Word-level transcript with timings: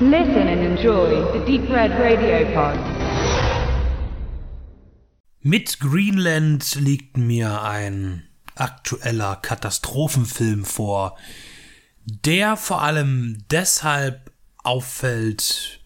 Listen 0.00 0.48
and 0.48 0.60
enjoy 0.60 1.22
the 1.32 1.38
Deep 1.46 1.70
Red 1.70 1.92
Radio 1.92 2.44
Pod. 2.52 2.76
Mit 5.40 5.78
Greenland 5.78 6.74
liegt 6.74 7.16
mir 7.16 7.62
ein 7.62 8.24
aktueller 8.56 9.36
Katastrophenfilm 9.36 10.64
vor, 10.64 11.16
der 12.06 12.56
vor 12.56 12.82
allem 12.82 13.44
deshalb 13.52 14.32
auffällt, 14.64 15.84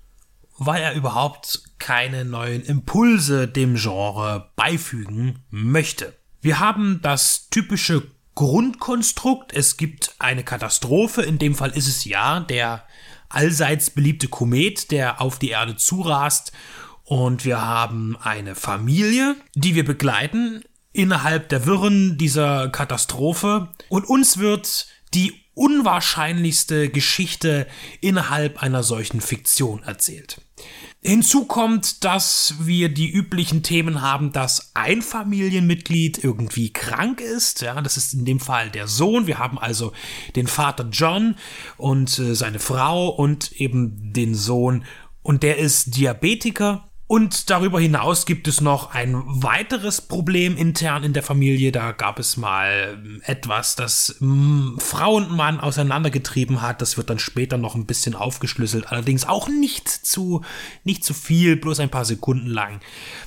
weil 0.56 0.80
er 0.80 0.94
überhaupt 0.94 1.64
keine 1.78 2.24
neuen 2.24 2.62
Impulse 2.62 3.46
dem 3.46 3.74
Genre 3.74 4.50
beifügen 4.56 5.44
möchte. 5.50 6.14
Wir 6.40 6.60
haben 6.60 7.00
das 7.02 7.50
typische 7.50 8.04
Grundkonstrukt, 8.34 9.52
es 9.52 9.76
gibt 9.76 10.14
eine 10.18 10.44
Katastrophe, 10.44 11.20
in 11.20 11.38
dem 11.38 11.54
Fall 11.54 11.72
ist 11.72 11.88
es 11.88 12.06
ja 12.06 12.40
der 12.40 12.84
allseits 13.28 13.90
beliebte 13.90 14.28
Komet, 14.28 14.90
der 14.90 15.20
auf 15.20 15.38
die 15.38 15.50
Erde 15.50 15.76
zurast 15.76 16.52
und 17.04 17.44
wir 17.44 17.62
haben 17.62 18.16
eine 18.20 18.54
Familie, 18.54 19.36
die 19.54 19.74
wir 19.74 19.84
begleiten 19.84 20.62
innerhalb 20.92 21.48
der 21.48 21.64
Wirren 21.64 22.18
dieser 22.18 22.68
Katastrophe 22.68 23.68
und 23.88 24.04
uns 24.08 24.38
wird 24.38 24.88
die 25.14 25.32
unwahrscheinlichste 25.54 26.88
Geschichte 26.88 27.66
innerhalb 28.00 28.62
einer 28.62 28.82
solchen 28.82 29.20
Fiktion 29.20 29.82
erzählt. 29.82 30.40
Hinzu 31.08 31.46
kommt, 31.46 32.04
dass 32.04 32.54
wir 32.60 32.90
die 32.90 33.10
üblichen 33.10 33.62
Themen 33.62 34.02
haben, 34.02 34.30
dass 34.32 34.72
ein 34.74 35.00
Familienmitglied 35.00 36.22
irgendwie 36.22 36.70
krank 36.70 37.22
ist. 37.22 37.62
Ja, 37.62 37.80
das 37.80 37.96
ist 37.96 38.12
in 38.12 38.26
dem 38.26 38.40
Fall 38.40 38.70
der 38.70 38.86
Sohn. 38.88 39.26
Wir 39.26 39.38
haben 39.38 39.58
also 39.58 39.92
den 40.36 40.46
Vater 40.46 40.86
John 40.92 41.36
und 41.78 42.18
äh, 42.18 42.34
seine 42.34 42.58
Frau 42.58 43.08
und 43.08 43.52
eben 43.52 44.12
den 44.12 44.34
Sohn. 44.34 44.84
Und 45.22 45.42
der 45.42 45.56
ist 45.56 45.96
Diabetiker 45.96 46.87
und 47.08 47.48
darüber 47.48 47.80
hinaus 47.80 48.26
gibt 48.26 48.48
es 48.48 48.60
noch 48.60 48.92
ein 48.92 49.22
weiteres 49.26 50.02
Problem 50.02 50.58
intern 50.58 51.04
in 51.04 51.14
der 51.14 51.22
Familie. 51.22 51.72
Da 51.72 51.92
gab 51.92 52.18
es 52.18 52.36
mal 52.36 52.98
ähm, 53.02 53.22
etwas, 53.24 53.76
das 53.76 54.16
mm, 54.20 54.76
Frau 54.76 55.14
und 55.14 55.30
Mann 55.30 55.58
auseinandergetrieben 55.58 56.60
hat. 56.60 56.82
Das 56.82 56.98
wird 56.98 57.08
dann 57.08 57.18
später 57.18 57.56
noch 57.56 57.74
ein 57.74 57.86
bisschen 57.86 58.14
aufgeschlüsselt. 58.14 58.92
Allerdings 58.92 59.26
auch 59.26 59.48
nicht 59.48 59.88
zu, 59.88 60.42
nicht 60.84 61.02
zu 61.02 61.14
viel, 61.14 61.56
bloß 61.56 61.80
ein 61.80 61.88
paar 61.88 62.04
Sekunden 62.04 62.48
lang, 62.48 62.80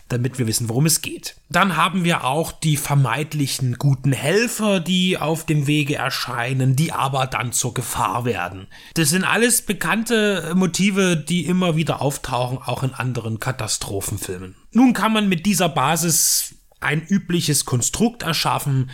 damit 0.10 0.38
wir 0.38 0.46
wissen, 0.46 0.70
worum 0.70 0.86
es 0.86 1.02
geht. 1.02 1.38
Dann 1.50 1.76
haben 1.76 2.04
wir 2.04 2.24
auch 2.24 2.52
die 2.52 2.78
vermeintlichen 2.78 3.80
guten 3.80 4.14
Helfer, 4.14 4.80
die 4.80 5.18
auf 5.18 5.48
dem 5.48 5.66
Wege 5.66 5.96
erscheinen, 5.96 6.76
die 6.76 6.92
aber 6.92 7.26
dann 7.26 7.52
zur 7.52 7.74
Gefahr 7.74 8.26
werden. 8.26 8.68
Das 8.94 9.10
sind 9.10 9.24
alles 9.24 9.64
bekannte 9.64 10.54
Motive, 10.56 11.18
die 11.18 11.48
immer 11.48 11.76
wieder 11.76 12.00
auftauchen, 12.00 12.60
auch 12.60 12.84
in 12.84 12.94
anderen 12.94 13.40
Katastrophen. 13.40 13.71
Katastrophenfilmen. 13.72 14.56
Nun 14.72 14.94
kann 14.94 15.14
man 15.14 15.30
mit 15.30 15.46
dieser 15.46 15.70
Basis 15.70 16.56
ein 16.82 17.02
übliches 17.02 17.66
Konstrukt 17.66 18.24
erschaffen. 18.24 18.92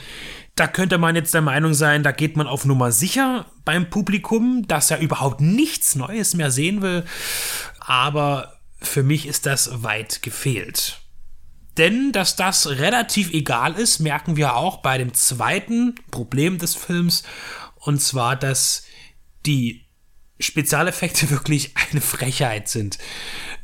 Da 0.56 0.68
könnte 0.68 0.98
man 0.98 1.16
jetzt 1.16 1.34
der 1.34 1.42
Meinung 1.42 1.74
sein, 1.74 2.04
da 2.04 2.12
geht 2.12 2.36
man 2.38 2.48
auf 2.48 2.66
Nummer 2.66 2.92
sicher 2.92 3.46
beim 3.66 3.90
Publikum, 3.90 4.68
dass 4.68 4.92
er 4.92 5.00
überhaupt 5.00 5.42
nichts 5.42 5.96
Neues 5.96 6.36
mehr 6.36 6.52
sehen 6.52 6.82
will. 6.82 7.06
Aber 7.80 8.60
für 8.80 9.04
mich 9.04 9.26
ist 9.26 9.46
das 9.46 9.84
weit 9.84 10.22
gefehlt. 10.22 11.00
Denn 11.78 12.12
dass 12.12 12.36
das 12.36 12.68
relativ 12.68 13.32
egal 13.32 13.74
ist, 13.74 14.00
merken 14.00 14.36
wir 14.36 14.56
auch 14.56 14.78
bei 14.78 14.98
dem 14.98 15.14
zweiten 15.14 15.96
Problem 16.12 16.58
des 16.58 16.76
Films. 16.76 17.24
Und 17.76 18.02
zwar, 18.02 18.36
dass 18.36 18.84
die 19.46 19.86
Spezialeffekte 20.40 21.30
wirklich 21.32 21.74
eine 21.92 22.02
Frechheit 22.02 22.68
sind 22.68 22.98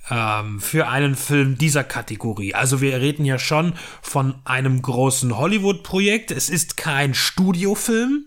ähm, 0.10 0.60
für 0.60 0.88
einen 0.88 1.16
Film 1.16 1.58
dieser 1.58 1.84
Kategorie. 1.84 2.54
Also 2.54 2.82
wir 2.82 3.00
reden 3.00 3.26
ja 3.26 3.40
schon 3.40 3.74
von 4.02 4.36
einem 4.46 4.82
großen 4.82 5.38
Hollywood-Projekt. 5.38 6.32
Es 6.32 6.50
ist 6.50 6.78
kein 6.78 7.14
Studiofilm, 7.14 8.26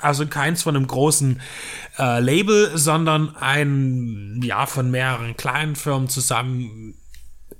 also 0.00 0.26
keins 0.26 0.62
von 0.62 0.76
einem 0.76 0.86
großen 0.86 1.40
äh, 1.98 2.20
Label, 2.20 2.76
sondern 2.76 3.34
ein, 3.36 4.40
ja, 4.42 4.66
von 4.66 4.90
mehreren 4.90 5.36
kleinen 5.36 5.76
Firmen 5.76 6.08
zusammen 6.08 6.94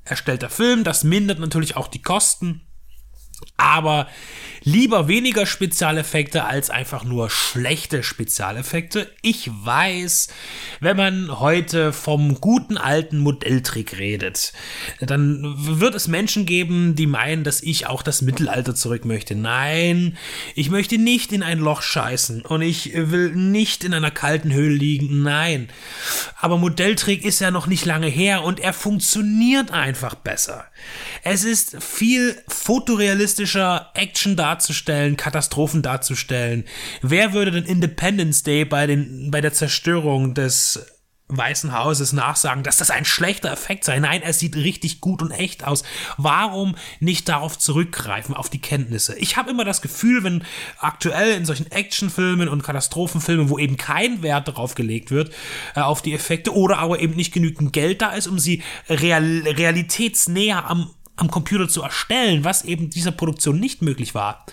erstellter 0.04 0.50
Film. 0.50 0.84
Das 0.84 1.04
mindert 1.04 1.38
natürlich 1.38 1.76
auch 1.76 1.88
die 1.88 2.02
Kosten. 2.02 2.62
Aber 3.56 4.08
lieber 4.62 5.06
weniger 5.06 5.46
Spezialeffekte 5.46 6.44
als 6.44 6.70
einfach 6.70 7.04
nur 7.04 7.30
schlechte 7.30 8.02
Spezialeffekte. 8.02 9.10
Ich 9.22 9.48
weiß, 9.48 10.28
wenn 10.80 10.96
man 10.96 11.38
heute 11.38 11.92
vom 11.92 12.40
guten 12.40 12.76
alten 12.76 13.18
Modelltrick 13.18 13.98
redet, 13.98 14.52
dann 15.00 15.54
wird 15.56 15.94
es 15.94 16.08
Menschen 16.08 16.46
geben, 16.46 16.96
die 16.96 17.06
meinen, 17.06 17.44
dass 17.44 17.62
ich 17.62 17.86
auch 17.86 18.02
das 18.02 18.22
Mittelalter 18.22 18.74
zurück 18.74 19.04
möchte. 19.04 19.34
Nein, 19.34 20.18
ich 20.54 20.70
möchte 20.70 20.98
nicht 20.98 21.32
in 21.32 21.42
ein 21.42 21.58
Loch 21.58 21.82
scheißen 21.82 22.42
und 22.42 22.62
ich 22.62 22.92
will 22.94 23.34
nicht 23.34 23.84
in 23.84 23.94
einer 23.94 24.10
kalten 24.10 24.52
Höhle 24.52 24.74
liegen. 24.74 25.22
Nein. 25.22 25.68
Aber 26.40 26.58
Modelltrick 26.58 27.24
ist 27.24 27.40
ja 27.40 27.50
noch 27.50 27.66
nicht 27.66 27.84
lange 27.84 28.08
her 28.08 28.42
und 28.42 28.58
er 28.58 28.72
funktioniert 28.72 29.70
einfach 29.70 30.14
besser. 30.16 30.64
Es 31.22 31.44
ist 31.44 31.82
viel 31.82 32.36
fotorealistischer 33.26 33.90
Action 33.94 34.36
da 34.36 34.46
darzustellen, 34.46 35.16
Katastrophen 35.16 35.82
darzustellen. 35.82 36.64
Wer 37.02 37.32
würde 37.32 37.50
denn 37.50 37.64
Independence 37.64 38.44
Day 38.44 38.64
bei, 38.64 38.86
den, 38.86 39.30
bei 39.30 39.40
der 39.40 39.52
Zerstörung 39.52 40.34
des 40.34 40.86
Weißen 41.28 41.76
Hauses 41.76 42.12
nachsagen, 42.12 42.62
dass 42.62 42.76
das 42.76 42.92
ein 42.92 43.04
schlechter 43.04 43.50
Effekt 43.50 43.82
sei. 43.82 43.98
Nein, 43.98 44.22
es 44.22 44.38
sieht 44.38 44.54
richtig 44.54 45.00
gut 45.00 45.22
und 45.22 45.32
echt 45.32 45.64
aus. 45.64 45.82
Warum 46.16 46.76
nicht 47.00 47.28
darauf 47.28 47.58
zurückgreifen, 47.58 48.32
auf 48.32 48.48
die 48.48 48.60
Kenntnisse? 48.60 49.18
Ich 49.18 49.36
habe 49.36 49.50
immer 49.50 49.64
das 49.64 49.82
Gefühl, 49.82 50.22
wenn 50.22 50.44
aktuell 50.78 51.32
in 51.36 51.44
solchen 51.44 51.68
Actionfilmen 51.72 52.48
und 52.48 52.62
Katastrophenfilmen, 52.62 53.50
wo 53.50 53.58
eben 53.58 53.76
kein 53.76 54.22
Wert 54.22 54.46
darauf 54.46 54.76
gelegt 54.76 55.10
wird, 55.10 55.32
äh, 55.74 55.80
auf 55.80 56.00
die 56.00 56.14
Effekte 56.14 56.54
oder 56.54 56.78
aber 56.78 57.00
eben 57.00 57.16
nicht 57.16 57.34
genügend 57.34 57.72
Geld 57.72 58.02
da 58.02 58.10
ist, 58.12 58.28
um 58.28 58.38
sie 58.38 58.62
real, 58.88 59.42
realitätsnäher 59.44 60.70
am 60.70 60.90
am 61.16 61.30
Computer 61.30 61.68
zu 61.68 61.82
erstellen, 61.82 62.44
was 62.44 62.64
eben 62.64 62.90
dieser 62.90 63.12
Produktion 63.12 63.58
nicht 63.58 63.82
möglich 63.82 64.14
war. 64.14 64.46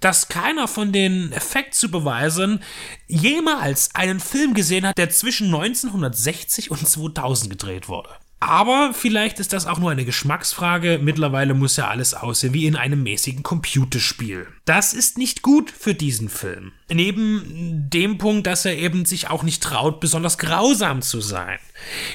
Dass 0.00 0.28
keiner 0.28 0.68
von 0.68 0.92
den 0.92 1.32
Effekt-Supervisern 1.32 2.62
jemals 3.06 3.94
einen 3.94 4.20
Film 4.20 4.54
gesehen 4.54 4.86
hat, 4.86 4.98
der 4.98 5.10
zwischen 5.10 5.46
1960 5.46 6.70
und 6.70 6.86
2000 6.86 7.50
gedreht 7.50 7.88
wurde. 7.88 8.10
Aber 8.46 8.92
vielleicht 8.92 9.40
ist 9.40 9.54
das 9.54 9.66
auch 9.66 9.78
nur 9.78 9.90
eine 9.90 10.04
Geschmacksfrage. 10.04 11.00
Mittlerweile 11.02 11.54
muss 11.54 11.78
ja 11.78 11.88
alles 11.88 12.12
aussehen 12.12 12.52
wie 12.52 12.66
in 12.66 12.76
einem 12.76 13.02
mäßigen 13.02 13.42
Computerspiel. 13.42 14.46
Das 14.66 14.92
ist 14.92 15.16
nicht 15.16 15.40
gut 15.40 15.70
für 15.70 15.94
diesen 15.94 16.28
Film. 16.28 16.72
Neben 16.92 17.88
dem 17.88 18.18
Punkt, 18.18 18.46
dass 18.46 18.66
er 18.66 18.76
eben 18.76 19.06
sich 19.06 19.30
auch 19.30 19.44
nicht 19.44 19.62
traut, 19.62 19.98
besonders 19.98 20.36
grausam 20.36 21.00
zu 21.00 21.22
sein. 21.22 21.58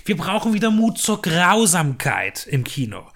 Wir 0.06 0.18
brauchen 0.18 0.54
wieder 0.54 0.70
Mut 0.70 1.00
zur 1.00 1.20
Grausamkeit 1.20 2.46
im 2.46 2.64
Kino. 2.64 3.08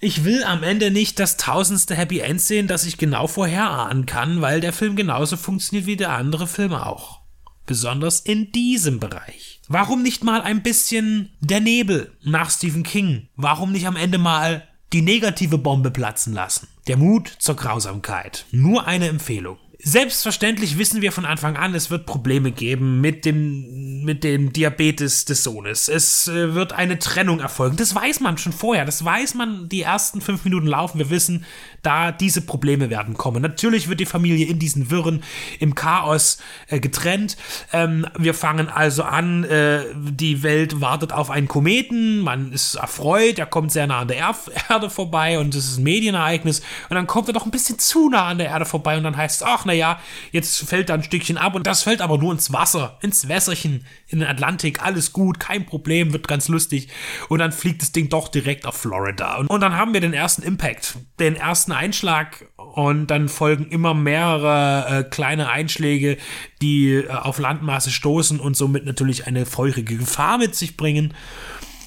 Ich 0.00 0.24
will 0.24 0.42
am 0.42 0.64
Ende 0.64 0.90
nicht 0.90 1.20
das 1.20 1.36
tausendste 1.36 1.94
Happy 1.94 2.18
End 2.18 2.40
sehen, 2.40 2.66
das 2.66 2.84
ich 2.86 2.98
genau 2.98 3.28
vorherahnen 3.28 4.04
kann, 4.04 4.40
weil 4.40 4.60
der 4.60 4.72
Film 4.72 4.96
genauso 4.96 5.36
funktioniert 5.36 5.86
wie 5.86 5.96
der 5.96 6.10
andere 6.10 6.48
Film 6.48 6.72
auch. 6.72 7.21
Besonders 7.66 8.20
in 8.20 8.52
diesem 8.52 8.98
Bereich. 8.98 9.60
Warum 9.68 10.02
nicht 10.02 10.24
mal 10.24 10.42
ein 10.42 10.62
bisschen 10.62 11.30
der 11.40 11.60
Nebel 11.60 12.12
nach 12.22 12.50
Stephen 12.50 12.82
King? 12.82 13.28
Warum 13.36 13.72
nicht 13.72 13.86
am 13.86 13.96
Ende 13.96 14.18
mal 14.18 14.66
die 14.92 15.02
negative 15.02 15.58
Bombe 15.58 15.90
platzen 15.90 16.34
lassen? 16.34 16.68
Der 16.88 16.96
Mut 16.96 17.32
zur 17.38 17.56
Grausamkeit. 17.56 18.46
Nur 18.50 18.86
eine 18.86 19.08
Empfehlung. 19.08 19.58
Selbstverständlich 19.84 20.78
wissen 20.78 21.02
wir 21.02 21.10
von 21.10 21.24
Anfang 21.24 21.56
an, 21.56 21.74
es 21.74 21.90
wird 21.90 22.06
Probleme 22.06 22.52
geben 22.52 23.00
mit 23.00 23.24
dem, 23.24 24.04
mit 24.04 24.22
dem 24.22 24.52
Diabetes 24.52 25.24
des 25.24 25.42
Sohnes. 25.42 25.88
Es 25.88 26.28
äh, 26.28 26.54
wird 26.54 26.72
eine 26.72 27.00
Trennung 27.00 27.40
erfolgen. 27.40 27.76
Das 27.76 27.92
weiß 27.92 28.20
man 28.20 28.38
schon 28.38 28.52
vorher. 28.52 28.84
Das 28.84 29.04
weiß 29.04 29.34
man, 29.34 29.68
die 29.68 29.82
ersten 29.82 30.20
fünf 30.20 30.44
Minuten 30.44 30.68
laufen. 30.68 30.98
Wir 30.98 31.10
wissen, 31.10 31.44
da 31.82 32.12
diese 32.12 32.42
Probleme 32.42 32.90
werden 32.90 33.14
kommen. 33.14 33.42
Natürlich 33.42 33.88
wird 33.88 33.98
die 33.98 34.06
Familie 34.06 34.46
in 34.46 34.60
diesen 34.60 34.88
Wirren, 34.92 35.24
im 35.58 35.74
Chaos 35.74 36.38
äh, 36.68 36.78
getrennt. 36.78 37.36
Ähm, 37.72 38.06
wir 38.16 38.34
fangen 38.34 38.68
also 38.68 39.02
an, 39.02 39.42
äh, 39.42 39.84
die 39.96 40.44
Welt 40.44 40.80
wartet 40.80 41.12
auf 41.12 41.28
einen 41.28 41.48
Kometen. 41.48 42.20
Man 42.20 42.52
ist 42.52 42.76
erfreut, 42.76 43.40
er 43.40 43.46
kommt 43.46 43.72
sehr 43.72 43.88
nah 43.88 43.98
an 43.98 44.08
der 44.08 44.18
er 44.18 44.36
Erde 44.70 44.90
vorbei 44.90 45.40
und 45.40 45.56
es 45.56 45.68
ist 45.68 45.78
ein 45.78 45.82
Medienereignis. 45.82 46.60
Und 46.88 46.94
dann 46.94 47.08
kommt 47.08 47.28
er 47.28 47.34
doch 47.34 47.46
ein 47.46 47.50
bisschen 47.50 47.80
zu 47.80 48.08
nah 48.08 48.28
an 48.28 48.38
der 48.38 48.46
Erde 48.46 48.64
vorbei 48.64 48.96
und 48.96 49.02
dann 49.02 49.16
heißt 49.16 49.40
es, 49.40 49.42
ach, 49.42 49.64
naja, 49.72 49.98
jetzt 50.32 50.68
fällt 50.68 50.90
da 50.90 50.94
ein 50.94 51.02
Stückchen 51.02 51.38
ab 51.38 51.54
und 51.54 51.66
das 51.66 51.82
fällt 51.82 52.02
aber 52.02 52.18
nur 52.18 52.32
ins 52.32 52.52
Wasser, 52.52 52.98
ins 53.00 53.28
Wässerchen, 53.28 53.86
in 54.06 54.20
den 54.20 54.28
Atlantik, 54.28 54.82
alles 54.84 55.12
gut, 55.12 55.40
kein 55.40 55.64
Problem, 55.64 56.12
wird 56.12 56.28
ganz 56.28 56.48
lustig. 56.48 56.88
Und 57.30 57.38
dann 57.38 57.52
fliegt 57.52 57.80
das 57.80 57.92
Ding 57.92 58.10
doch 58.10 58.28
direkt 58.28 58.66
auf 58.66 58.76
Florida. 58.76 59.36
Und, 59.36 59.46
und 59.48 59.60
dann 59.62 59.74
haben 59.74 59.94
wir 59.94 60.02
den 60.02 60.12
ersten 60.12 60.42
Impact, 60.42 60.98
den 61.18 61.36
ersten 61.36 61.72
Einschlag 61.72 62.46
und 62.56 63.06
dann 63.06 63.28
folgen 63.28 63.68
immer 63.70 63.94
mehrere 63.94 65.00
äh, 65.00 65.04
kleine 65.04 65.48
Einschläge, 65.48 66.18
die 66.60 66.94
äh, 66.94 67.08
auf 67.08 67.38
Landmaße 67.38 67.90
stoßen 67.90 68.40
und 68.40 68.56
somit 68.56 68.84
natürlich 68.84 69.26
eine 69.26 69.46
feurige 69.46 69.96
Gefahr 69.96 70.36
mit 70.36 70.54
sich 70.54 70.76
bringen. 70.76 71.14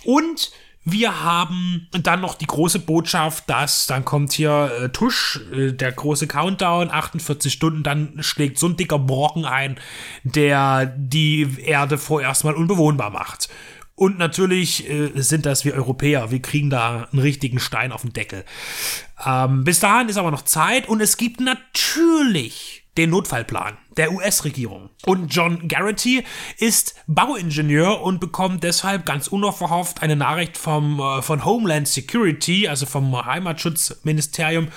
Und 0.03 0.51
wir 0.85 1.23
haben 1.23 1.87
dann 1.91 2.21
noch 2.21 2.35
die 2.35 2.45
große 2.45 2.79
Botschaft, 2.79 3.49
dass 3.49 3.87
dann 3.87 4.05
kommt 4.05 4.33
hier 4.33 4.71
äh, 4.79 4.89
Tusch, 4.89 5.41
äh, 5.51 5.71
der 5.71 5.91
große 5.91 6.27
Countdown, 6.27 6.91
48 6.91 7.51
Stunden, 7.51 7.81
dann 7.81 8.21
schlägt 8.21 8.59
so 8.59 8.67
ein 8.67 8.77
dicker 8.77 8.99
Brocken 8.99 9.45
ein, 9.45 9.79
der 10.23 10.85
die 10.85 11.57
Erde 11.59 11.97
vorerst 11.97 12.43
mal 12.43 12.53
unbewohnbar 12.53 13.09
macht. 13.09 13.49
Und 13.95 14.19
natürlich 14.19 14.87
äh, 14.87 15.09
sind 15.15 15.47
das 15.47 15.65
wir 15.65 15.73
Europäer. 15.73 16.29
Wir 16.29 16.41
kriegen 16.41 16.69
da 16.69 17.07
einen 17.11 17.21
richtigen 17.21 17.59
Stein 17.59 17.91
auf 17.91 18.01
den 18.01 18.13
Deckel. 18.13 18.45
Ähm, 19.25 19.63
bis 19.63 19.79
dahin 19.79 20.09
ist 20.09 20.17
aber 20.17 20.31
noch 20.31 20.43
Zeit 20.43 20.87
und 20.87 21.01
es 21.01 21.17
gibt 21.17 21.39
natürlich 21.39 22.84
den 22.97 23.09
Notfallplan 23.09 23.77
der 23.97 24.11
US-Regierung. 24.11 24.89
Und 25.05 25.33
John 25.33 25.67
Garrity 25.67 26.23
ist 26.57 26.95
Bauingenieur 27.07 28.01
und 28.01 28.19
bekommt 28.19 28.63
deshalb 28.63 29.05
ganz 29.05 29.27
unverhofft 29.27 30.01
eine 30.01 30.15
Nachricht 30.15 30.57
vom, 30.57 30.99
äh, 30.99 31.21
von 31.21 31.45
Homeland 31.45 31.87
Security, 31.87 32.67
also 32.67 32.85
vom 32.85 33.25
Heimatschutzministerium, 33.25 34.69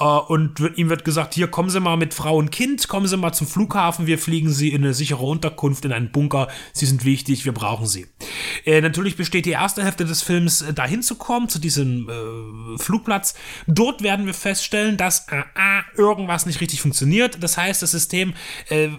und 0.00 0.60
ihm 0.76 0.88
wird 0.88 1.04
gesagt, 1.04 1.34
hier 1.34 1.48
kommen 1.48 1.68
Sie 1.68 1.78
mal 1.78 1.96
mit 1.96 2.14
Frau 2.14 2.36
und 2.36 2.50
Kind, 2.50 2.88
kommen 2.88 3.06
Sie 3.06 3.16
mal 3.16 3.32
zum 3.32 3.46
Flughafen, 3.46 4.06
wir 4.06 4.18
fliegen 4.18 4.50
Sie 4.50 4.70
in 4.70 4.82
eine 4.82 4.94
sichere 4.94 5.24
Unterkunft, 5.24 5.84
in 5.84 5.92
einen 5.92 6.10
Bunker, 6.10 6.48
Sie 6.72 6.86
sind 6.86 7.04
wichtig, 7.04 7.44
wir 7.44 7.52
brauchen 7.52 7.86
Sie. 7.86 8.06
Äh, 8.64 8.80
natürlich 8.80 9.16
besteht 9.16 9.44
die 9.44 9.50
erste 9.50 9.84
Hälfte 9.84 10.04
des 10.06 10.22
Films 10.22 10.62
äh, 10.62 10.72
dahin 10.72 11.02
zu 11.02 11.16
kommen, 11.16 11.48
zu 11.48 11.58
diesem 11.58 12.08
äh, 12.08 12.78
Flugplatz. 12.78 13.34
Dort 13.66 14.02
werden 14.02 14.24
wir 14.24 14.32
feststellen, 14.34 14.96
dass 14.96 15.28
äh, 15.28 15.36
äh, 15.40 15.82
irgendwas 15.98 16.46
nicht 16.46 16.60
richtig 16.60 16.80
funktioniert. 16.80 17.42
Das 17.42 17.58
heißt, 17.58 17.82
das 17.82 17.90
System, 17.90 18.34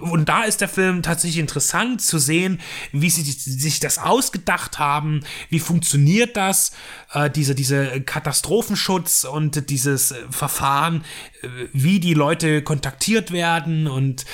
und 0.01 0.27
da 0.27 0.44
ist 0.44 0.62
der 0.62 0.68
Film 0.68 1.01
tatsächlich 1.01 1.39
interessant 1.39 2.01
zu 2.01 2.19
sehen, 2.19 2.59
wie 2.92 3.09
sie 3.09 3.24
sich 3.24 3.80
das 3.80 3.98
ausgedacht 3.98 4.80
haben, 4.80 5.21
wie 5.50 5.59
funktioniert 5.59 6.36
das, 6.36 6.71
diese, 7.36 7.56
diese 7.56 8.01
Katastrophenschutz 8.01 9.24
und 9.24 9.69
dieses 9.69 10.13
Verfahren 10.30 10.91
erfahren, 10.92 11.04
äh, 11.42 11.48
wie 11.74 12.00
die 12.00 12.14
Leute 12.14 12.62
kontaktiert 12.62 13.32
werden 13.32 13.88
und 13.88 14.26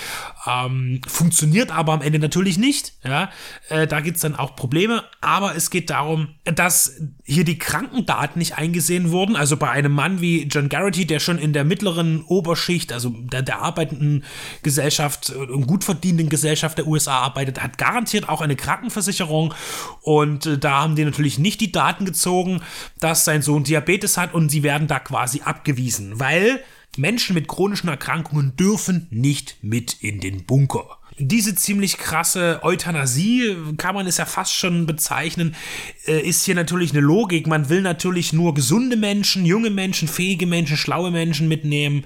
ähm, 0.47 1.01
funktioniert 1.07 1.71
aber 1.71 1.93
am 1.93 2.01
Ende 2.01 2.19
natürlich 2.19 2.57
nicht. 2.57 2.93
Ja? 3.03 3.29
Äh, 3.69 3.87
da 3.87 3.99
gibt 3.99 4.17
es 4.17 4.21
dann 4.21 4.35
auch 4.35 4.55
Probleme, 4.55 5.03
aber 5.21 5.55
es 5.55 5.69
geht 5.69 5.89
darum, 5.89 6.29
dass 6.45 7.01
hier 7.23 7.43
die 7.43 7.57
Krankendaten 7.57 8.39
nicht 8.39 8.57
eingesehen 8.57 9.11
wurden. 9.11 9.35
Also 9.35 9.57
bei 9.57 9.69
einem 9.69 9.91
Mann 9.91 10.21
wie 10.21 10.43
John 10.43 10.69
Garrity, 10.69 11.05
der 11.05 11.19
schon 11.19 11.37
in 11.37 11.53
der 11.53 11.65
mittleren 11.65 12.23
Oberschicht, 12.23 12.93
also 12.93 13.09
der, 13.09 13.41
der 13.41 13.61
arbeitenden 13.61 14.23
Gesellschaft 14.63 15.29
und 15.31 15.63
äh, 15.63 15.65
gut 15.65 15.83
verdienenden 15.83 16.29
Gesellschaft 16.29 16.77
der 16.77 16.87
USA 16.87 17.19
arbeitet, 17.19 17.61
hat 17.61 17.77
garantiert 17.77 18.29
auch 18.29 18.41
eine 18.41 18.55
Krankenversicherung. 18.55 19.53
Und 20.01 20.45
äh, 20.45 20.57
da 20.57 20.81
haben 20.81 20.95
die 20.95 21.05
natürlich 21.05 21.39
nicht 21.39 21.59
die 21.61 21.71
Daten 21.71 22.05
gezogen, 22.05 22.61
dass 22.99 23.25
sein 23.25 23.41
Sohn 23.41 23.63
Diabetes 23.63 24.17
hat 24.17 24.33
und 24.33 24.49
sie 24.49 24.63
werden 24.63 24.87
da 24.87 24.99
quasi 24.99 25.41
abgewiesen, 25.41 26.19
weil 26.19 26.61
Menschen 26.97 27.33
mit 27.33 27.47
chronischen 27.47 27.89
Erkrankungen 27.89 28.55
dürfen 28.55 29.07
nicht 29.09 29.57
mit 29.61 29.97
in 30.01 30.19
den 30.19 30.45
Bunker. 30.45 30.97
Diese 31.19 31.55
ziemlich 31.55 31.97
krasse 31.97 32.59
Euthanasie, 32.61 33.55
kann 33.77 33.95
man 33.95 34.05
es 34.05 34.17
ja 34.17 34.25
fast 34.25 34.53
schon 34.53 34.85
bezeichnen, 34.85 35.55
äh, 36.05 36.19
ist 36.19 36.45
hier 36.45 36.53
natürlich 36.53 36.91
eine 36.91 36.99
Logik. 36.99 37.47
Man 37.47 37.69
will 37.69 37.81
natürlich 37.81 38.33
nur 38.33 38.53
gesunde 38.53 38.97
Menschen, 38.97 39.45
junge 39.45 39.71
Menschen, 39.71 40.07
fähige 40.07 40.45
Menschen, 40.45 40.77
schlaue 40.77 41.09
Menschen 41.09 41.47
mitnehmen 41.47 42.05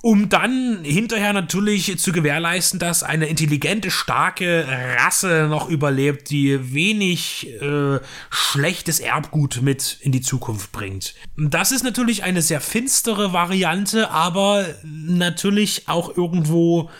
um 0.00 0.28
dann 0.28 0.84
hinterher 0.84 1.32
natürlich 1.32 1.98
zu 1.98 2.12
gewährleisten, 2.12 2.78
dass 2.78 3.02
eine 3.02 3.26
intelligente, 3.26 3.90
starke 3.90 4.66
Rasse 4.98 5.48
noch 5.50 5.68
überlebt, 5.68 6.30
die 6.30 6.72
wenig 6.72 7.48
äh, 7.60 7.98
schlechtes 8.30 9.00
Erbgut 9.00 9.60
mit 9.62 9.98
in 10.00 10.12
die 10.12 10.20
Zukunft 10.20 10.70
bringt. 10.70 11.14
Das 11.36 11.72
ist 11.72 11.82
natürlich 11.82 12.22
eine 12.22 12.42
sehr 12.42 12.60
finstere 12.60 13.32
Variante, 13.32 14.10
aber 14.10 14.66
natürlich 14.84 15.88
auch 15.88 16.16
irgendwo 16.16 16.90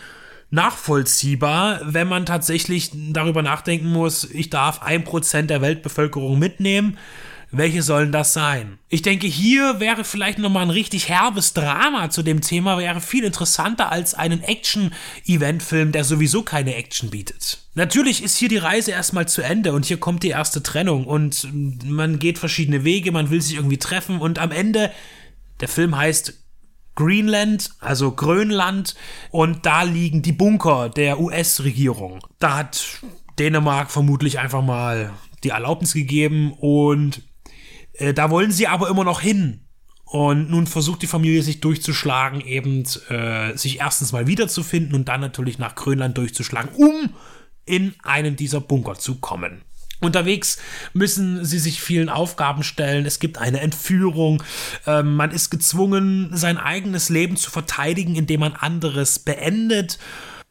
nachvollziehbar, 0.51 1.79
wenn 1.83 2.07
man 2.07 2.25
tatsächlich 2.25 2.91
darüber 2.93 3.43
nachdenken 3.43 3.87
muss, 3.91 4.23
ich 4.23 4.49
darf 4.49 4.81
ein 4.81 5.03
Prozent 5.03 5.49
der 5.49 5.61
Weltbevölkerung 5.61 6.39
mitnehmen 6.39 6.97
welche 7.51 7.81
sollen 7.81 8.11
das 8.11 8.33
sein? 8.33 8.77
Ich 8.89 9.01
denke, 9.01 9.25
hier 9.25 9.79
wäre 9.79 10.03
vielleicht 10.03 10.37
nochmal 10.37 10.63
ein 10.63 10.69
richtig 10.69 11.09
herbes 11.09 11.53
Drama 11.53 12.09
zu 12.09 12.21
dem 12.21 12.41
Thema, 12.41 12.77
wäre 12.77 13.01
viel 13.01 13.23
interessanter 13.23 13.91
als 13.91 14.13
einen 14.13 14.43
Action-Event-Film, 14.43 15.91
der 15.91 16.03
sowieso 16.03 16.43
keine 16.43 16.75
Action 16.75 17.09
bietet. 17.09 17.59
Natürlich 17.73 18.23
ist 18.23 18.37
hier 18.37 18.49
die 18.49 18.57
Reise 18.57 18.91
erstmal 18.91 19.27
zu 19.27 19.41
Ende 19.41 19.73
und 19.73 19.85
hier 19.85 19.99
kommt 19.99 20.23
die 20.23 20.29
erste 20.29 20.61
Trennung 20.61 21.05
und 21.05 21.47
man 21.85 22.19
geht 22.19 22.37
verschiedene 22.37 22.83
Wege, 22.83 23.11
man 23.11 23.29
will 23.31 23.41
sich 23.41 23.55
irgendwie 23.55 23.77
treffen 23.77 24.19
und 24.19 24.37
am 24.37 24.51
Ende, 24.51 24.91
der 25.59 25.69
Film 25.69 25.97
heißt 25.97 26.33
Greenland, 26.95 27.71
also 27.79 28.11
Grönland, 28.11 28.95
und 29.31 29.65
da 29.65 29.83
liegen 29.83 30.21
die 30.21 30.33
Bunker 30.33 30.89
der 30.89 31.19
US-Regierung. 31.19 32.19
Da 32.39 32.57
hat 32.57 32.99
Dänemark 33.39 33.89
vermutlich 33.89 34.37
einfach 34.37 34.61
mal 34.61 35.13
die 35.45 35.49
Erlaubnis 35.49 35.93
gegeben 35.93 36.51
und 36.51 37.21
äh, 37.99 38.13
da 38.13 38.29
wollen 38.29 38.51
sie 38.51 38.67
aber 38.67 38.89
immer 38.89 39.03
noch 39.03 39.21
hin. 39.21 39.61
Und 40.05 40.49
nun 40.49 40.65
versucht 40.65 41.03
die 41.03 41.07
Familie 41.07 41.43
sich 41.43 41.61
durchzuschlagen, 41.61 42.41
eben 42.41 42.83
äh, 43.09 43.55
sich 43.55 43.79
erstens 43.79 44.11
mal 44.11 44.25
wiederzufinden 44.25 44.95
und 44.95 45.07
dann 45.07 45.21
natürlich 45.21 45.59
nach 45.59 45.75
Grönland 45.75 46.17
durchzuschlagen, 46.17 46.71
um 46.75 47.13
in 47.65 47.93
einen 48.01 48.35
dieser 48.35 48.59
Bunker 48.59 48.95
zu 48.95 49.19
kommen. 49.19 49.61
Unterwegs 50.01 50.57
müssen 50.93 51.45
sie 51.45 51.59
sich 51.59 51.81
vielen 51.81 52.09
Aufgaben 52.09 52.63
stellen. 52.63 53.05
Es 53.05 53.19
gibt 53.19 53.37
eine 53.37 53.59
Entführung. 53.59 54.41
Ähm, 54.87 55.15
man 55.15 55.29
ist 55.29 55.51
gezwungen, 55.51 56.29
sein 56.33 56.57
eigenes 56.57 57.09
Leben 57.09 57.35
zu 57.35 57.51
verteidigen, 57.51 58.15
indem 58.15 58.39
man 58.39 58.53
anderes 58.53 59.19
beendet. 59.19 59.99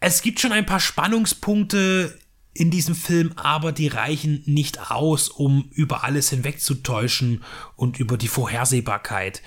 Es 0.01 0.23
gibt 0.23 0.39
schon 0.39 0.53
ein 0.53 0.67
paar 0.67 0.81
Spannungspunkte 0.81 2.17
in 2.59 2.71
diesem 2.71 2.95
Film, 2.95 3.33
aber 3.37 3.73
die 3.73 3.87
reichen 3.87 4.43
nicht 4.47 4.91
aus, 4.91 5.29
um 5.29 5.71
über 5.73 6.03
alles 6.05 6.31
hinwegzutäuschen 6.31 7.45
und 7.77 7.99
über 8.01 8.17
die 8.17 8.29
Vorhersehbarkeit 8.29 9.43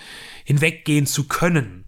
hinweggehen 0.46 1.06
zu 1.06 1.28
können. 1.28 1.86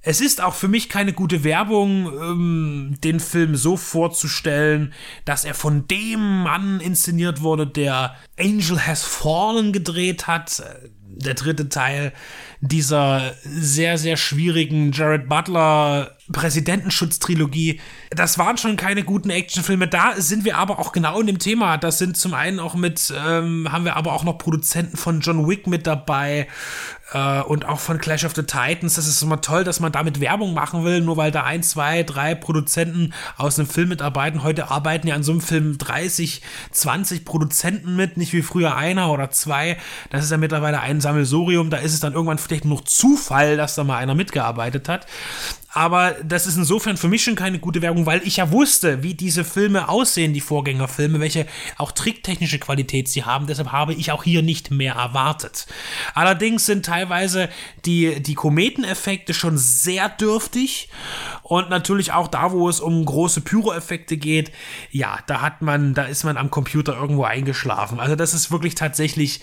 Es 0.00 0.20
ist 0.20 0.40
auch 0.40 0.54
für 0.54 0.68
mich 0.68 0.88
keine 0.88 1.12
gute 1.12 1.44
Werbung, 1.44 2.06
ähm, 2.06 2.94
den 3.02 3.20
Film 3.20 3.56
so 3.56 3.76
vorzustellen, 3.76 4.92
dass 5.24 5.44
er 5.44 5.54
von 5.54 5.86
dem 5.86 6.42
Mann 6.42 6.80
inszeniert 6.80 7.42
wurde, 7.42 7.66
der 7.66 8.16
Angel 8.38 8.84
Has 8.84 9.02
Fallen 9.02 9.72
gedreht 9.72 10.26
hat, 10.26 10.62
der 11.04 11.34
dritte 11.34 11.68
Teil 11.68 12.12
dieser 12.60 13.34
sehr, 13.42 13.98
sehr 13.98 14.16
schwierigen 14.16 14.92
Jared 14.92 15.28
Butler 15.28 16.17
Präsidentenschutz-Trilogie. 16.32 17.80
Das 18.10 18.38
waren 18.38 18.58
schon 18.58 18.76
keine 18.76 19.02
guten 19.04 19.30
Actionfilme. 19.30 19.88
Da 19.88 20.14
sind 20.16 20.44
wir 20.44 20.58
aber 20.58 20.78
auch 20.78 20.92
genau 20.92 21.20
in 21.20 21.26
dem 21.26 21.38
Thema. 21.38 21.78
Das 21.78 21.98
sind 21.98 22.16
zum 22.16 22.34
einen 22.34 22.60
auch 22.60 22.74
mit, 22.74 23.12
ähm, 23.16 23.70
haben 23.70 23.84
wir 23.84 23.96
aber 23.96 24.12
auch 24.12 24.24
noch 24.24 24.38
Produzenten 24.38 24.96
von 24.96 25.20
John 25.20 25.48
Wick 25.48 25.66
mit 25.66 25.86
dabei 25.86 26.48
äh, 27.12 27.40
und 27.40 27.66
auch 27.66 27.78
von 27.78 27.98
Clash 27.98 28.24
of 28.24 28.34
the 28.34 28.42
Titans. 28.42 28.94
Das 28.94 29.06
ist 29.06 29.22
immer 29.22 29.40
toll, 29.40 29.64
dass 29.64 29.80
man 29.80 29.92
damit 29.92 30.20
Werbung 30.20 30.54
machen 30.54 30.84
will, 30.84 31.00
nur 31.00 31.16
weil 31.16 31.30
da 31.30 31.44
ein, 31.44 31.62
zwei, 31.62 32.02
drei 32.02 32.34
Produzenten 32.34 33.14
aus 33.36 33.58
einem 33.58 33.68
Film 33.68 33.88
mitarbeiten. 33.88 34.42
Heute 34.42 34.70
arbeiten 34.70 35.08
ja 35.08 35.14
an 35.14 35.22
so 35.22 35.32
einem 35.32 35.40
Film 35.40 35.78
30, 35.78 36.42
20 36.72 37.24
Produzenten 37.24 37.96
mit, 37.96 38.16
nicht 38.16 38.32
wie 38.32 38.42
früher 38.42 38.76
einer 38.76 39.10
oder 39.10 39.30
zwei. 39.30 39.78
Das 40.10 40.24
ist 40.24 40.30
ja 40.30 40.36
mittlerweile 40.36 40.80
ein 40.80 41.00
Sammelsurium. 41.00 41.70
Da 41.70 41.78
ist 41.78 41.94
es 41.94 42.00
dann 42.00 42.12
irgendwann 42.12 42.38
vielleicht 42.38 42.64
noch 42.64 42.82
Zufall, 42.82 43.56
dass 43.56 43.74
da 43.74 43.84
mal 43.84 43.98
einer 43.98 44.14
mitgearbeitet 44.14 44.88
hat. 44.88 45.06
Aber 45.78 46.16
das 46.24 46.46
ist 46.46 46.56
insofern 46.56 46.96
für 46.96 47.08
mich 47.08 47.22
schon 47.22 47.34
keine 47.34 47.58
gute 47.58 47.82
Werbung, 47.82 48.06
weil 48.06 48.26
ich 48.26 48.38
ja 48.38 48.50
wusste, 48.50 49.02
wie 49.02 49.14
diese 49.14 49.44
Filme 49.44 49.88
aussehen, 49.88 50.32
die 50.32 50.40
Vorgängerfilme, 50.40 51.20
welche 51.20 51.46
auch 51.76 51.92
tricktechnische 51.92 52.58
Qualität 52.58 53.06
sie 53.08 53.24
haben. 53.24 53.46
Deshalb 53.46 53.70
habe 53.70 53.92
ich 53.92 54.10
auch 54.10 54.24
hier 54.24 54.42
nicht 54.42 54.70
mehr 54.70 54.94
erwartet. 54.94 55.66
Allerdings 56.14 56.64
sind 56.64 56.86
teilweise 56.98 57.48
die, 57.84 58.20
die 58.20 58.34
Kometeneffekte 58.34 59.34
schon 59.34 59.56
sehr 59.56 60.08
dürftig 60.08 60.88
und 61.42 61.70
natürlich 61.70 62.12
auch 62.12 62.28
da, 62.28 62.52
wo 62.52 62.68
es 62.68 62.80
um 62.80 63.04
große 63.04 63.40
Pyroeffekte 63.42 64.16
geht, 64.16 64.50
ja, 64.90 65.18
da 65.26 65.40
hat 65.40 65.62
man, 65.62 65.94
da 65.94 66.04
ist 66.04 66.24
man 66.24 66.36
am 66.36 66.50
Computer 66.50 66.96
irgendwo 66.96 67.24
eingeschlafen. 67.24 68.00
Also 68.00 68.16
das 68.16 68.34
ist 68.34 68.50
wirklich 68.50 68.74
tatsächlich 68.74 69.40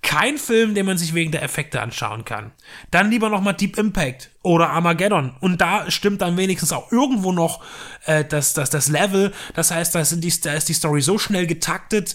Kein 0.00 0.38
Film, 0.38 0.74
den 0.74 0.86
man 0.86 0.96
sich 0.96 1.12
wegen 1.12 1.32
der 1.32 1.42
Effekte 1.42 1.82
anschauen 1.82 2.24
kann. 2.24 2.52
Dann 2.90 3.10
lieber 3.10 3.28
nochmal 3.28 3.54
Deep 3.54 3.76
Impact 3.76 4.30
oder 4.42 4.70
Armageddon. 4.70 5.34
Und 5.40 5.60
da 5.60 5.90
stimmt 5.90 6.22
dann 6.22 6.36
wenigstens 6.36 6.72
auch 6.72 6.92
irgendwo 6.92 7.32
noch 7.32 7.62
äh, 8.06 8.24
das, 8.24 8.54
das, 8.54 8.70
das 8.70 8.88
Level. 8.88 9.32
Das 9.54 9.72
heißt, 9.72 9.94
da, 9.94 10.04
sind 10.04 10.22
die, 10.22 10.40
da 10.40 10.52
ist 10.52 10.68
die 10.68 10.74
Story 10.74 11.02
so 11.02 11.18
schnell 11.18 11.46
getaktet, 11.46 12.14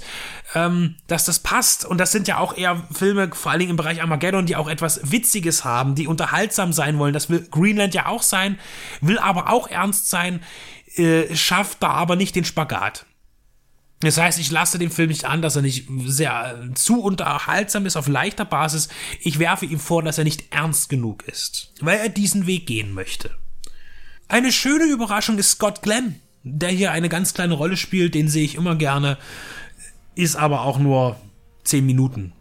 ähm, 0.55 0.95
dass 1.07 1.25
das 1.25 1.39
passt. 1.39 1.85
Und 1.85 1.97
das 1.97 2.13
sind 2.13 2.27
ja 2.27 2.37
auch 2.37 2.57
eher 2.57 2.87
Filme, 2.91 3.29
vor 3.33 3.51
allen 3.51 3.59
Dingen 3.59 3.71
im 3.71 3.77
Bereich 3.77 4.01
Armageddon, 4.01 4.45
die 4.45 4.55
auch 4.55 4.69
etwas 4.69 5.11
Witziges 5.11 5.65
haben, 5.65 5.93
die 5.93 6.07
unterhaltsam 6.07 6.71
sein 6.71 6.97
wollen. 6.99 7.13
Das 7.13 7.29
will 7.29 7.45
Greenland 7.51 7.93
ja 7.93 8.05
auch 8.05 8.23
sein, 8.23 8.59
will 9.01 9.19
aber 9.19 9.49
auch 9.49 9.67
ernst 9.67 10.09
sein, 10.09 10.41
äh, 10.95 11.35
schafft 11.35 11.83
da 11.83 11.89
aber 11.89 12.15
nicht 12.15 12.35
den 12.35 12.45
Spagat. 12.45 13.05
Das 14.03 14.17
heißt, 14.17 14.37
ich 14.37 14.51
lasse 14.51 14.77
den 14.77 14.91
Film 14.91 15.07
nicht 15.07 15.23
an, 15.25 15.41
dass 15.41 15.55
er 15.55 15.61
nicht 15.61 15.87
sehr 16.05 16.59
äh, 16.61 16.73
zu 16.73 17.01
unterhaltsam 17.01 17.85
ist 17.85 17.95
auf 17.95 18.09
leichter 18.09 18.43
Basis. 18.43 18.89
Ich 19.21 19.39
werfe 19.39 19.65
ihm 19.65 19.79
vor, 19.79 20.03
dass 20.03 20.17
er 20.17 20.25
nicht 20.25 20.53
ernst 20.53 20.89
genug 20.89 21.23
ist, 21.23 21.71
weil 21.79 21.99
er 21.99 22.09
diesen 22.09 22.45
Weg 22.45 22.67
gehen 22.67 22.93
möchte. 22.93 23.31
Eine 24.27 24.51
schöne 24.51 24.85
Überraschung 24.85 25.37
ist 25.37 25.51
Scott 25.51 25.81
Glenn, 25.81 26.19
der 26.43 26.69
hier 26.69 26.91
eine 26.91 27.07
ganz 27.07 27.33
kleine 27.33 27.53
Rolle 27.53 27.77
spielt, 27.77 28.13
den 28.13 28.27
sehe 28.27 28.43
ich 28.43 28.55
immer 28.55 28.75
gerne, 28.75 29.17
ist 30.15 30.35
aber 30.35 30.61
auch 30.61 30.79
nur 30.79 31.15
10 31.63 31.85
Minuten. 31.85 32.33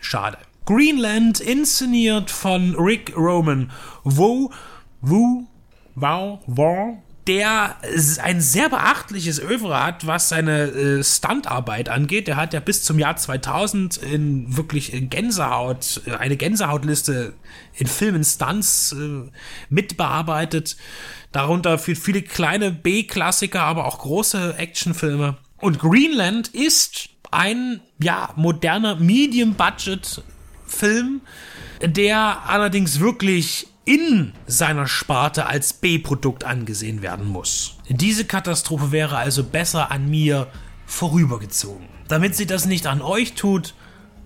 Schade. 0.00 0.38
Greenland, 0.66 1.40
inszeniert 1.40 2.30
von 2.30 2.76
Rick 2.76 3.12
Roman. 3.16 3.72
Wo, 4.04 4.52
wo, 5.00 5.48
wow, 5.96 6.38
wow, 6.46 6.98
der 7.28 7.76
ein 8.22 8.40
sehr 8.40 8.70
beachtliches 8.70 9.38
Övre 9.38 9.84
hat, 9.84 10.06
was 10.06 10.30
seine 10.30 10.62
äh, 10.62 11.04
Stuntarbeit 11.04 11.90
angeht. 11.90 12.26
Der 12.26 12.36
hat 12.36 12.54
ja 12.54 12.60
bis 12.60 12.82
zum 12.82 12.98
Jahr 12.98 13.16
2000 13.16 13.98
in 13.98 14.56
wirklich 14.56 14.90
Gänsehaut, 15.10 16.00
äh, 16.06 16.12
eine 16.12 16.38
Gänsehautliste 16.38 17.34
in 17.74 17.86
Filmen 17.86 18.24
Stunts 18.24 18.92
äh, 18.92 19.28
mitbearbeitet. 19.68 20.78
Darunter 21.30 21.78
viele 21.78 22.22
kleine 22.22 22.72
B-Klassiker, 22.72 23.60
aber 23.60 23.84
auch 23.84 23.98
große 23.98 24.54
Actionfilme. 24.56 25.36
Und 25.58 25.78
Greenland 25.78 26.48
ist 26.48 27.10
ein, 27.30 27.82
ja, 28.02 28.30
moderner 28.36 28.96
Medium-Budget-Film, 28.96 31.20
der 31.82 32.44
allerdings 32.46 33.00
wirklich 33.00 33.67
in 33.88 34.34
seiner 34.46 34.86
Sparte 34.86 35.46
als 35.46 35.72
B-Produkt 35.72 36.44
angesehen 36.44 37.00
werden 37.00 37.26
muss. 37.26 37.78
Diese 37.88 38.26
Katastrophe 38.26 38.92
wäre 38.92 39.16
also 39.16 39.42
besser 39.42 39.90
an 39.90 40.10
mir 40.10 40.48
vorübergezogen. 40.84 41.88
Damit 42.06 42.36
sie 42.36 42.44
das 42.44 42.66
nicht 42.66 42.86
an 42.86 43.00
euch 43.00 43.32
tut, 43.32 43.72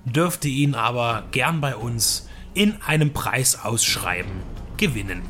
dürfte 0.04 0.48
ihn 0.48 0.74
aber 0.74 1.28
gern 1.30 1.60
bei 1.60 1.76
uns 1.76 2.28
in 2.54 2.82
einem 2.82 3.12
Preisausschreiben 3.12 4.32
gewinnen. 4.78 5.22